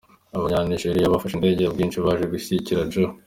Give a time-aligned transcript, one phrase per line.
[0.35, 3.11] Abanya-Nigeria bari bafashe indege ku bwinshi baje gushyigikira Joe.